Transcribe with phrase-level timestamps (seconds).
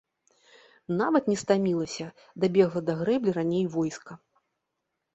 [1.01, 2.07] Нават не стамілася,
[2.47, 4.23] дабегла да грэблі раней войска.